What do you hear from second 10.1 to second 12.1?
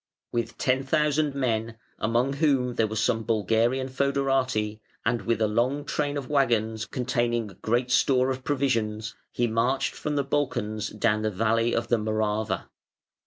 the Balkans down the valley of the